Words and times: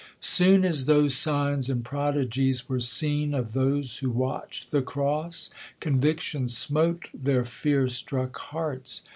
Soon 0.19 0.65
as 0.65 0.85
those 0.85 1.15
sips 1.15 1.69
and 1.69 1.85
prodigies 1.85 2.67
were 2.67 2.79
seen 2.79 3.35
Of 3.35 3.53
those 3.53 3.99
who 3.99 4.09
watch'd 4.09 4.71
the 4.71 4.81
cross, 4.81 5.51
conviction 5.79 6.47
smote 6.47 7.07
rheir 7.15 7.45
fear 7.45 7.87
struck 7.87 8.35
hearts. 8.35 9.03